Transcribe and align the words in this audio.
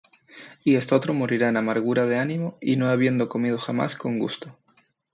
Y 0.63 0.77
estotro 0.77 1.13
morirá 1.13 1.49
en 1.49 1.57
amargura 1.57 2.07
de 2.07 2.17
ánimo, 2.17 2.57
Y 2.59 2.75
no 2.75 2.89
habiendo 2.89 3.29
comido 3.29 3.59
jamás 3.59 3.95
con 3.95 4.17
gusto. 4.17 4.57